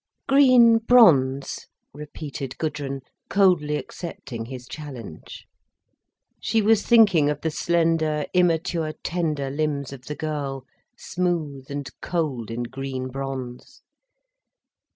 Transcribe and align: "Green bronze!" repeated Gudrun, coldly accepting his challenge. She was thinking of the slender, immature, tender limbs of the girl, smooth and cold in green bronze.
"Green 0.27 0.79
bronze!" 0.79 1.67
repeated 1.93 2.57
Gudrun, 2.57 3.01
coldly 3.29 3.75
accepting 3.75 4.45
his 4.45 4.67
challenge. 4.67 5.45
She 6.39 6.59
was 6.59 6.81
thinking 6.83 7.29
of 7.29 7.41
the 7.41 7.51
slender, 7.51 8.25
immature, 8.33 8.93
tender 9.03 9.51
limbs 9.51 9.93
of 9.93 10.05
the 10.05 10.15
girl, 10.15 10.65
smooth 10.97 11.69
and 11.69 11.87
cold 12.01 12.49
in 12.49 12.63
green 12.63 13.09
bronze. 13.09 13.83